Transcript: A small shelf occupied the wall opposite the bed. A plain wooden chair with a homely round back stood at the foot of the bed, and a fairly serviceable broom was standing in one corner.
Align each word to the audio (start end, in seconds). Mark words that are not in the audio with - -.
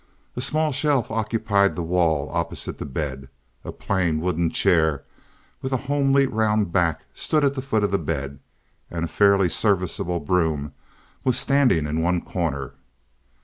A 0.35 0.41
small 0.41 0.71
shelf 0.71 1.11
occupied 1.11 1.75
the 1.75 1.83
wall 1.83 2.31
opposite 2.31 2.79
the 2.79 2.87
bed. 2.87 3.29
A 3.63 3.71
plain 3.71 4.19
wooden 4.19 4.49
chair 4.49 5.03
with 5.61 5.71
a 5.71 5.77
homely 5.85 6.25
round 6.25 6.71
back 6.71 7.05
stood 7.13 7.43
at 7.43 7.53
the 7.53 7.61
foot 7.61 7.83
of 7.83 7.91
the 7.91 7.99
bed, 7.99 8.39
and 8.89 9.05
a 9.05 9.07
fairly 9.07 9.47
serviceable 9.47 10.19
broom 10.19 10.73
was 11.23 11.37
standing 11.37 11.85
in 11.85 12.01
one 12.01 12.19
corner. 12.19 12.73